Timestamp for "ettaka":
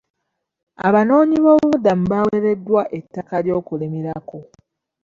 2.97-3.35